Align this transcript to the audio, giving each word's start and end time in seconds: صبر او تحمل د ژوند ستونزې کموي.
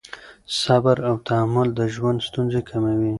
صبر 0.61 0.97
او 1.09 1.15
تحمل 1.27 1.67
د 1.79 1.81
ژوند 1.95 2.19
ستونزې 2.27 2.61
کموي. 2.69 3.09